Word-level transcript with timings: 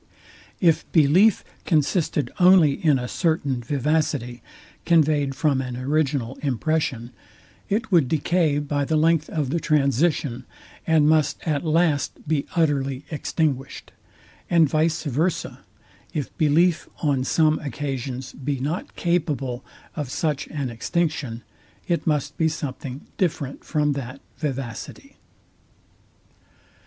If 0.59 0.91
belief 0.91 1.43
consisted 1.63 2.31
only 2.39 2.71
in 2.71 2.97
a 2.97 3.07
certain 3.07 3.61
vivacity, 3.61 4.41
conveyed 4.83 5.35
from 5.35 5.61
an 5.61 5.77
original 5.77 6.37
impression, 6.41 7.11
it 7.69 7.91
would 7.91 8.07
decay 8.07 8.57
by 8.57 8.83
the 8.83 8.95
length 8.95 9.29
of 9.29 9.51
the 9.51 9.59
transition, 9.59 10.43
and 10.87 11.07
must 11.07 11.37
at 11.47 11.63
last 11.63 12.27
be 12.27 12.47
utterly 12.55 13.05
extinguished: 13.11 13.91
And 14.49 14.67
vice 14.67 15.03
versa, 15.03 15.59
if 16.15 16.35
belief 16.35 16.89
on 17.03 17.23
some 17.23 17.59
occasions 17.59 18.33
be 18.33 18.59
not 18.59 18.95
capable 18.95 19.63
of 19.95 20.09
such 20.09 20.47
an 20.47 20.71
extinction; 20.71 21.43
it 21.87 22.07
must 22.07 22.35
be 22.39 22.49
something 22.49 23.01
different 23.19 23.63
from 23.63 23.91
that 23.93 24.19
vivacity. 24.39 25.17